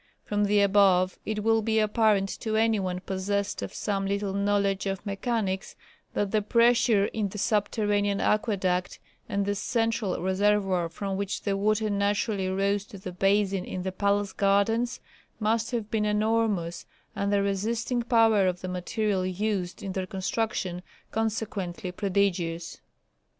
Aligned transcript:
From 0.25 0.45
the 0.45 0.61
above 0.61 1.19
it 1.27 1.43
will 1.43 1.61
be 1.61 1.77
apparent 1.77 2.27
to 2.39 2.55
any 2.55 2.79
one 2.79 3.01
possessed 3.01 3.61
of 3.61 3.71
some 3.71 4.07
little 4.07 4.33
knowledge 4.33 4.87
of 4.87 5.05
mechanics 5.05 5.75
that 6.15 6.31
the 6.31 6.41
pressure 6.41 7.05
in 7.05 7.29
the 7.29 7.37
subterranean 7.37 8.19
aqueduct 8.19 8.97
and 9.29 9.45
the 9.45 9.53
central 9.53 10.19
reservoir 10.19 10.89
from 10.89 11.17
which 11.17 11.43
the 11.43 11.55
water 11.55 11.91
naturally 11.91 12.47
rose 12.49 12.83
to 12.85 12.97
the 12.97 13.11
basin 13.11 13.63
in 13.63 13.83
the 13.83 13.91
palace 13.91 14.33
gardens, 14.33 14.99
must 15.39 15.69
have 15.69 15.91
been 15.91 16.05
enormous, 16.05 16.87
and 17.15 17.31
the 17.31 17.43
resisting 17.43 18.01
power 18.01 18.47
of 18.47 18.61
the 18.61 18.67
material 18.67 19.23
used 19.23 19.83
in 19.83 19.91
their 19.91 20.07
construction 20.07 20.81
consequently 21.11 21.91
prodigious. 21.91 22.81